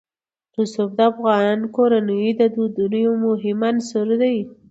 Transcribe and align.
رسوب 0.55 0.89
د 0.97 0.99
افغان 1.11 1.59
کورنیو 1.75 2.37
د 2.39 2.41
دودونو 2.55 2.97
یو 3.05 3.13
مهم 3.25 3.59
عنصر 3.71 4.07
دی. 4.21 4.37